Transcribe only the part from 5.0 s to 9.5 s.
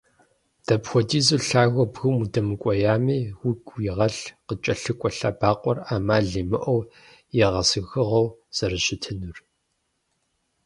лъэбакъуэр ӏэмал имыӏэу егъэзыхыгъуэу зэрыщытынур.